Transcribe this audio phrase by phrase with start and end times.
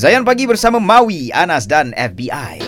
[0.00, 2.64] Zayan Pagi bersama Maui, Anas dan FBI.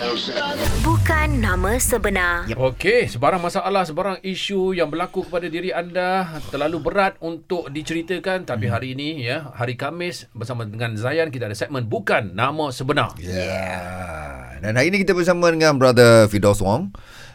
[0.85, 2.45] Bukan nama sebenar.
[2.45, 2.61] Yep.
[2.61, 8.69] Okey, sebarang masalah, sebarang isu yang berlaku kepada diri anda terlalu berat untuk diceritakan tapi
[8.69, 13.17] hari ini ya, hari Kamis bersama dengan Zayan kita ada segmen bukan nama sebenar.
[13.17, 13.33] Ya.
[13.33, 14.61] Yeah.
[14.61, 16.93] Dan hari ini kita bersama dengan brother Fidos Wong.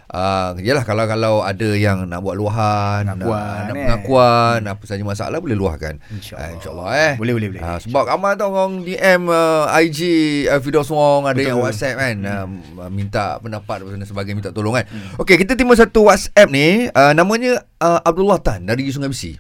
[0.09, 3.85] Uh, yalah kalau kalau ada yang nak buat luahan, Pengakuan, nak, nak eh.
[3.85, 6.01] pengakuan, apa saja masalah boleh luahkan.
[6.09, 6.49] InsyaAllah.
[6.49, 7.13] Uh, InsyaAllah eh.
[7.21, 7.61] Boleh, boleh, boleh.
[7.61, 10.01] Uh, sebab ramai tu orang DM uh, IG
[10.49, 11.53] uh, Fidos Wong, ada Betul.
[11.53, 12.81] yang WhatsApp kan, hmm.
[12.81, 14.89] uh, minta pendapat dan sebagainya, minta tolong kan.
[14.89, 15.21] Hmm.
[15.21, 19.37] Okey, kita terima satu WhatsApp ni, uh, namanya uh, Abdullah Tan dari Sungai Besi.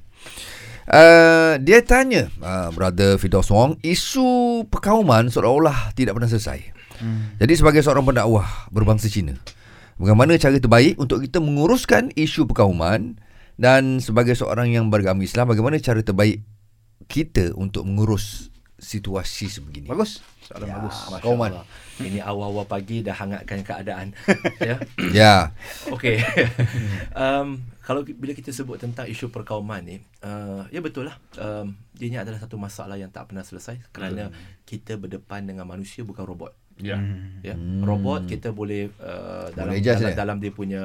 [0.88, 6.64] Uh, dia tanya uh, Brother Fidos Wong Isu perkauman seolah-olah tidak pernah selesai
[7.04, 7.36] hmm.
[7.44, 9.36] Jadi sebagai seorang pendakwah berbangsa Cina
[9.98, 13.18] Bagaimana cara terbaik untuk kita menguruskan isu perkauman
[13.58, 16.46] Dan sebagai seorang yang beragama Islam Bagaimana cara terbaik
[17.10, 20.22] kita untuk mengurus situasi sebegini Bagus.
[20.46, 20.96] Soalan Ya, bagus.
[21.20, 21.52] Kauman.
[22.00, 24.16] Ini awal-awal pagi dah hangatkan keadaan.
[24.64, 24.76] ya.
[25.12, 25.34] Ya
[25.92, 26.22] Okey.
[27.18, 31.20] um, kalau bila kita sebut tentang isu perkauman ni, uh, ya betul lah.
[31.36, 34.32] Um, dia ni adalah satu masalah yang tak pernah selesai kerana
[34.64, 36.56] kita berdepan dengan manusia bukan robot.
[36.78, 36.96] Ya.
[37.40, 37.82] Ya, Hmm.
[37.82, 40.16] robot kita boleh uh, dalam Boleh adjust dalam, dia?
[40.16, 40.82] dalam dia punya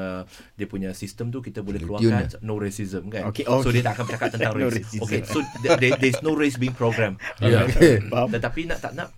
[0.54, 3.30] dia punya sistem tu kita boleh Boleh keluarkan no racism kan.
[3.30, 3.72] Okey, So okey.
[3.72, 4.76] dia tak akan bercakap tentang No race.
[4.80, 5.02] racism.
[5.04, 7.18] Okey, so there, there- there's no race being programmed.
[7.40, 7.64] Ya.
[7.64, 8.02] okay.
[8.04, 9.10] Tetapi nak tak nak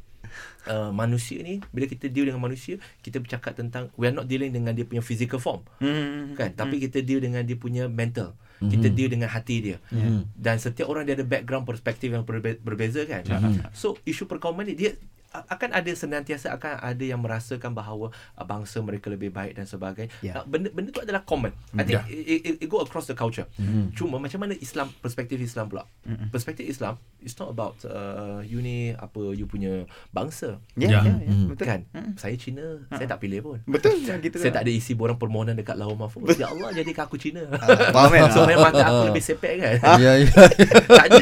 [0.66, 4.50] uh, manusia ni bila kita deal dengan manusia kita bercakap tentang we are not dealing
[4.50, 6.34] dengan dia punya physical form Hmm.
[6.34, 10.26] kan tapi kita deal dengan dia punya mental kita deal dengan hati dia Hmm.
[10.34, 13.22] dan setiap orang dia ada background perspektif yang berbe- berbeza kan
[13.72, 14.92] so isu perkauman ni dia
[15.32, 20.12] akan ada senantiasa akan ada yang merasakan bahawa uh, bangsa mereka lebih baik dan sebagainya.
[20.20, 20.34] Ya.
[20.36, 21.52] uh, benda benda tu adalah common.
[21.74, 22.02] I think Ya.
[22.08, 23.48] it, it, it go across the culture.
[23.94, 25.84] Cuma macam mana Islam perspektif Islam pula?
[26.30, 30.62] Perspektif Islam it's not about uh, you ni apa you punya bangsa.
[30.76, 31.00] Ya, Ya.
[31.02, 31.32] ya, ya.
[31.32, 31.48] Hmm.
[31.50, 31.66] Betul.
[31.66, 31.82] kan?
[32.16, 33.60] Saya Cina saya tak pilih pun.
[33.66, 33.98] Betul.
[34.02, 34.62] Ya, gitu saya lah.
[34.62, 36.36] tak ada isi borang permohonan dekat Lauh Mahfuz.
[36.36, 37.44] Ya Allah jadikan aku Cina.
[37.92, 38.30] Faham kan?
[38.36, 39.76] so memang mata aku lebih sepek kan?
[40.00, 40.28] Ya ya.
[40.96, 41.18] Tak ada.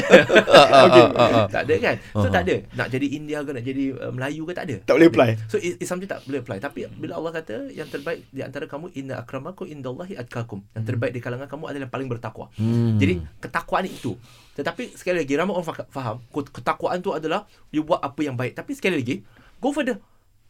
[0.86, 1.04] Okay.
[1.50, 1.96] tak ada kan?
[2.12, 2.54] So tak ada.
[2.74, 4.76] Nak jadi India ke nak jadi uh, Melayu ke tak ada?
[4.84, 5.30] Tak boleh apply.
[5.48, 6.60] so it, it's something tak boleh apply.
[6.60, 10.60] Tapi bila Allah kata yang terbaik di antara kamu inna akramakum indallahi atqakum.
[10.76, 12.52] Yang terbaik di kalangan kamu adalah yang paling bertakwa.
[12.60, 13.00] Hmm.
[13.00, 14.14] jadi ketakwaan itu.
[14.54, 18.54] Tetapi sekali lagi ramai orang fa- faham ketakwaan tu adalah you buat apa yang baik.
[18.54, 19.24] Tapi sekali lagi
[19.58, 19.98] go further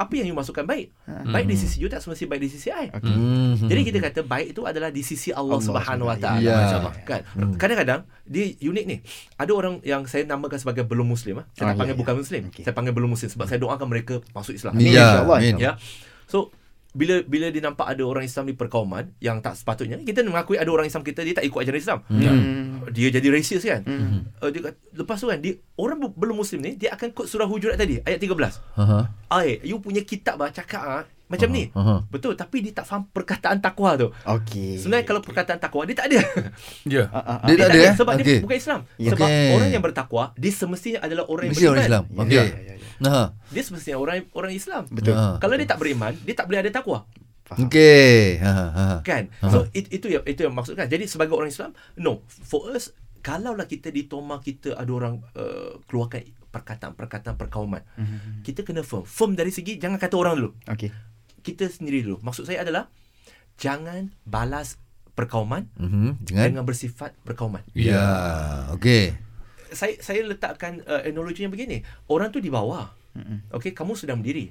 [0.04, 0.92] apa yang you masukkan baik
[1.26, 3.09] baik di sisi you tak semestinya baik di sisi I Okey.
[3.09, 3.56] Hmm.
[3.65, 6.76] jadi kita kata baik itu adalah di sisi Allah, Allah Subhanahu Wa Taala Ya.
[7.03, 7.20] kan.
[7.54, 8.97] Kadang-kadang dia unik ni.
[9.34, 11.47] Ada orang yang saya namakan sebagai belum muslim ah.
[11.50, 12.00] Saya Oh, tak panggil ya.
[12.00, 12.42] bukan muslim.
[12.48, 12.62] Okey.
[12.62, 14.72] Saya panggil belum muslim sebab saya doakan mereka masuk Islam.
[14.72, 15.54] Amin, Ya, insyaAllah, amin.
[15.56, 15.72] Ya.
[16.25, 16.53] So
[16.94, 20.71] bila bila dia nampak ada orang Islam di perkauman yang tak sepatutnya kita mengakui ada
[20.71, 21.99] orang Islam kita dia tak ikut ajaran Islam.
[22.06, 22.87] Hmm.
[22.88, 23.82] Dia jadi racist kan.
[23.82, 24.31] Hmm.
[24.37, 27.27] Uh, dia kata, lepas tu kan dia orang bu- belum muslim ni dia akan kod
[27.27, 28.62] surah hujurat tadi ayat 13.
[28.77, 28.99] Aha.
[29.28, 31.72] Ai, you punya kitab ah cakap ah macam ni.
[31.72, 32.04] Aha.
[32.06, 34.12] Betul tapi dia tak faham perkataan takwa tu.
[34.15, 34.77] Okey.
[34.77, 36.19] Sebenarnya kalau perkataan takwa dia tak ada.
[36.84, 37.09] Ya.
[37.10, 37.49] Ah, ah, ah.
[37.49, 37.94] Dia tak ada eh?
[37.97, 38.22] sebab Okey.
[38.22, 38.81] dia bukan Islam.
[38.97, 39.10] Ya.
[39.10, 39.50] Sebab Okey.
[39.50, 41.88] orang yang bertakwa dia semestinya adalah orang yang Mesti orang beriman.
[41.91, 42.04] Islam.
[42.04, 42.74] Ya, Okey.
[43.03, 43.34] Nah.
[43.50, 44.87] Dia semestinya orang orang Islam.
[44.91, 45.15] Betul.
[45.15, 45.38] Ah.
[45.38, 47.06] Kalau dia tak beriman, dia tak boleh ada takwa.
[47.44, 47.69] Faham.
[47.69, 48.41] Okey.
[48.41, 48.87] Ha ha.
[49.05, 49.28] Kan?
[49.44, 50.88] So it, itu yang itu yang maksudkan.
[50.88, 55.81] Jadi sebagai orang Islam, no, for us kalaulah kita di Toma kita ada orang uh,
[55.84, 57.83] keluarkan perkataan-perkataan perkauman.
[57.97, 58.47] Mhm.
[58.47, 59.04] Kita kena firm.
[59.04, 60.50] Firm dari segi jangan kata orang dulu.
[60.71, 60.88] Okey.
[61.44, 62.21] Kita sendiri dulu.
[62.25, 62.88] Maksud saya adalah
[63.60, 64.81] jangan balas
[65.15, 66.25] perkauman Mhm.
[66.27, 67.62] Dengan dengan bersifat perkauman.
[67.77, 68.72] Ya.
[68.72, 69.15] Okey.
[69.73, 71.81] Saya saya letakkan uh, analogi yang begini.
[72.07, 72.91] Orang tu di bawah.
[73.49, 74.51] Okay, kamu sedang berdiri.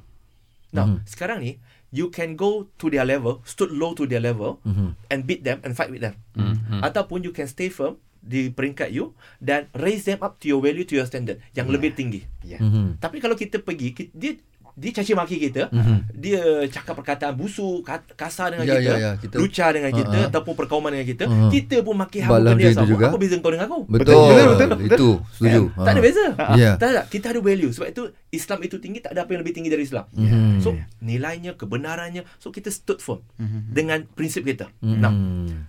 [0.71, 0.97] Now, Mhm.
[1.05, 1.59] sekarang ni
[1.93, 4.97] you can go to their level, stood low to their level Mhm.
[5.11, 6.17] and beat them and fight with them.
[6.33, 6.81] Mhm.
[6.81, 10.87] Ataupun you can stay firm di peringkat you dan raise them up to your value
[10.87, 11.75] to your standard yang Yeah.
[11.75, 12.23] lebih tinggi.
[12.41, 12.57] Ya.
[12.57, 12.97] Mhm.
[12.97, 14.39] Tapi kalau kita pergi ki- dia
[14.73, 15.97] dia caci maki kita, Mhm.
[16.13, 20.17] dia cakap perkataan busuk, ka- kasar dengan Ya, kita, ya, ya, kita- lucah dengan kita
[20.17, 20.29] Ha, ha.
[20.29, 21.47] ataupun perkauman dengan kita, Ha.
[21.47, 22.89] kita pun maki hamukan dia sama.
[22.89, 23.05] juga.
[23.09, 23.79] Apa beza kau dengan aku?
[23.85, 24.13] Betul.
[24.13, 24.87] Betul, betul, betul.
[24.89, 25.61] Itu setuju.
[25.71, 25.85] Kan?
[25.85, 26.25] Tak ada beza.
[26.53, 26.71] Ya.
[26.75, 29.53] Tak tak kita ada value sebab itu Islam itu tinggi tak ada apa yang lebih
[29.53, 30.05] tinggi dari Islam.
[30.09, 30.59] Mhm.
[30.59, 33.69] So nilainya kebenarannya so kita stood firm Mhm.
[33.69, 34.73] dengan prinsip kita.
[34.79, 34.97] Mhm.
[34.97, 35.11] Nah,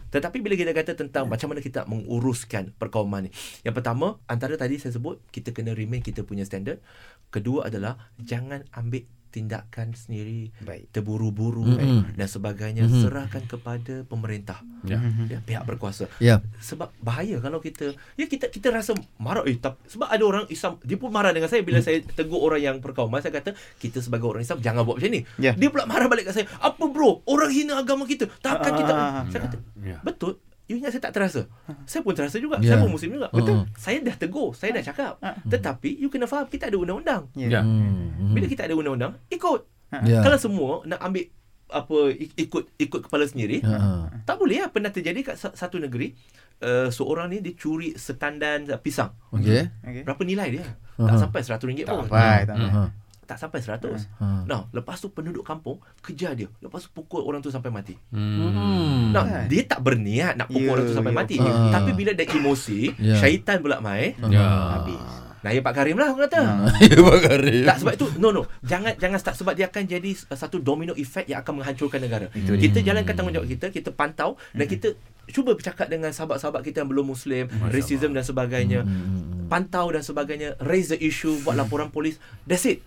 [0.08, 3.30] tetapi bila kita kata tentang macam mana kita menguruskan perkauman ni.
[3.60, 6.78] Yang pertama antara tadi saya sebut kita kena remain kita punya standard.
[7.28, 8.93] Kedua adalah jangan ambil
[9.34, 10.94] tindakan sendiri Baik.
[10.94, 11.76] terburu-buru Mhm.
[11.76, 13.02] eh, dan sebagainya Mhm.
[13.02, 15.02] serahkan kepada pemerintah Ya.
[15.26, 16.38] ya, pihak berkuasa Ya.
[16.58, 20.78] sebab bahaya kalau kita ya kita kita rasa marah eh tapi, sebab ada orang Islam
[20.80, 21.86] dia pun marah dengan saya bila Hmm.
[21.86, 25.26] saya tegur orang yang perkauman saya kata kita sebagai orang Islam jangan buat macam ni
[25.36, 25.50] Ya.
[25.52, 29.26] dia pula marah balik kat saya apa bro orang hina agama kita takkan kita Ah,
[29.26, 29.98] saya kata Ya.
[30.00, 31.44] betul You ingat saya tak terasa?
[31.84, 32.56] Saya pun terasa juga.
[32.58, 32.72] Ya.
[32.72, 33.28] Saya pun muslim juga.
[33.28, 33.68] Betul.
[33.74, 35.20] Saya dah tegur, saya dah cakap.
[35.44, 37.28] Tetapi you kena faham kita ada undang-undang.
[37.34, 37.60] Ya.
[37.60, 38.32] Hmm.
[38.32, 39.60] Bila kita ada undang-undang, ikut.
[40.02, 40.20] Ya.
[40.20, 41.28] Kalau semua nak ambil
[41.66, 44.08] apa ik- ikut ikut kepala sendiri, Ha.
[44.22, 44.68] tak boleh lah.
[44.68, 46.12] Pernah terjadi kat sa- satu negeri,
[46.60, 49.12] uh, seorang ni dia curi setandan pisang.
[49.32, 49.68] Okey.
[49.80, 50.02] Okay.
[50.02, 50.64] Berapa nilai dia?
[50.96, 51.08] Aha.
[51.08, 52.06] Tak sampai RM100 pun.
[52.06, 52.82] Baik, tak Ha.
[53.24, 54.06] Tak sampai 100.
[54.18, 54.44] Ha.
[54.44, 56.48] Nah, lepas tu penduduk kampung kejar dia.
[56.58, 57.96] Lepas tu pukul orang tu sampai mati.
[58.08, 59.10] Hmm.
[59.10, 59.44] Nah, Kan?
[59.46, 61.16] dia tak berniat nak pukul Ya, orang tu sampai ya.
[61.16, 61.34] mati.
[61.38, 61.72] Ah.
[61.72, 63.16] Tapi bila ada emosi, Ya.
[63.16, 64.44] syaitan pula main, Ya.
[64.74, 65.00] habis.
[65.40, 66.40] Naya Pak Karim lah orang kata.
[66.82, 67.68] Ya bakari.
[67.68, 70.96] Tak sebab itu no no jangan jangan start sebab dia akan jadi uh, satu domino
[70.96, 72.32] effect yang akan menghancurkan negara.
[72.32, 77.04] kita jalankan tanggungjawab kita, kita pantau dan kita cuba bercakap dengan sahabat-sahabat kita yang belum
[77.06, 78.88] muslim, racism dan sebagainya.
[79.46, 82.16] Pantau dan sebagainya, raise the issue, buat laporan polis.
[82.44, 82.80] That's it.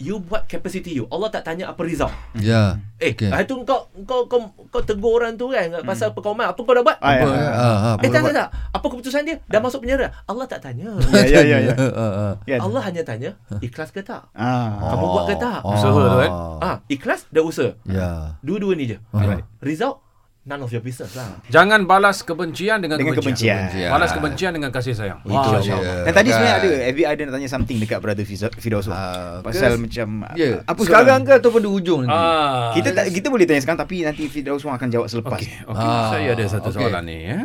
[0.00, 1.04] You buat capacity you.
[1.12, 2.08] Allah tak tanya apa result.
[2.32, 2.80] Ya.
[2.96, 3.28] Eh, Okey.
[3.28, 3.44] okay.
[3.44, 4.40] itu kau kau kau
[4.72, 6.48] kau tegur orang tu kan pasal perkauman.
[6.48, 6.96] Apa kau dah buat?
[7.04, 7.26] Ah, Apa?
[7.28, 7.48] ya.
[7.52, 8.48] Ha, ha, Eh tak apa- tak tak.
[8.72, 9.36] Apa keputusan dia?
[9.44, 10.08] Dah masuk penjara.
[10.24, 10.96] Allah tak tanya.
[11.12, 11.56] Ya, ya, ya.
[11.60, 11.74] ya.
[11.76, 12.26] Ha.
[12.40, 12.58] Kan?
[12.64, 14.24] Allah hanya tanya ikhlas ke tak?
[14.32, 14.80] Ah.
[14.88, 15.60] Kamu buat ke tak?
[15.68, 16.32] Usaha tu, kan?
[16.64, 17.70] Ah, ikhlas dan usaha.
[17.84, 18.40] Ya.
[18.40, 18.96] Dua-dua ni je.
[19.12, 19.44] Alright.
[19.60, 20.00] Result
[20.50, 21.38] none of your business lah.
[21.46, 23.70] Jangan balas kebencian dengan, Dengan kebencian.
[23.70, 23.88] kebencian.
[23.88, 25.22] Balas kebencian dengan kasih sayang.
[25.22, 25.72] Itu Wah, dia.
[25.72, 26.02] Allah.
[26.02, 26.34] Dan tadi Kan?
[26.34, 28.86] sebenarnya ada FBI ada nak tanya something dekat brother Fiz- Firdaus.
[28.90, 30.60] Ah, Pasal ke- macam Ya.
[30.66, 32.12] apa sekarang ke ataupun di hujung nanti?
[32.12, 34.26] Ah, Kita tak kita boleh tanya sekarang tapi nanti
[34.60, 35.38] Wang akan jawab selepas.
[35.38, 35.86] Okey, okey.
[35.86, 36.76] Ah, Saya ada satu okey.
[36.82, 37.18] soalan ni.
[37.24, 37.38] Ya,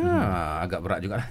[0.60, 1.22] agak berat juga.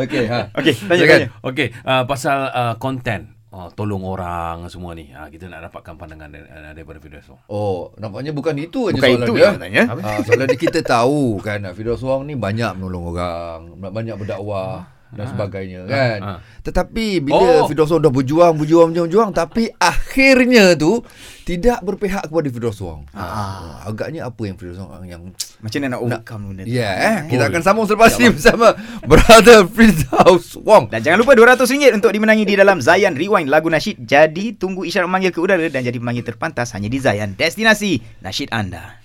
[0.00, 0.38] Okey, ha.
[0.52, 1.28] Okey, tanya.
[1.40, 3.39] Okey, uh, pasal uh, konten.
[3.50, 5.10] Oh, tolong orang semua ni.
[5.10, 7.34] Ha, kita nak dapatkan pandangan uh, daripada Firdaus.
[7.50, 9.42] Oh, nampaknya bukan itu aja Bukan soalan itu dia.
[9.42, 9.82] yang nak tanya.
[10.06, 13.58] Ah, soalan dia kita tahu kan Firdaus Wang ni banyak menolong orang,
[13.90, 16.18] banyak berdakwah dan sebagainya kan.
[16.20, 16.38] ah.
[16.60, 17.66] Tetapi bila Oh.
[17.66, 21.02] Firdaus Wang dah berjuang, berjuang, berjuang, berjuang tapi akhirnya tu
[21.42, 23.02] tidak berpihak kepada Firdaus Wang.
[23.10, 23.82] Ah.
[23.84, 25.22] agaknya apa yang Firdaus Wang yang
[25.58, 26.70] Macam mana nak overcome benda tu?
[26.70, 27.50] Ya, eh, kita Oh.
[27.50, 28.66] akan sambung selepas ni bersama
[29.02, 30.86] Brother Firdaus Wang.
[30.86, 34.00] Dan jangan lupa RM200 untuk dimenangi di dalam Zayan Rewind lagu nasyid.
[34.00, 37.34] Jadi tunggu isyarat memanggil ke udara dan jadi pemanggil terpantas hanya di Zayan.
[37.34, 38.99] Destinasi nasyid anda.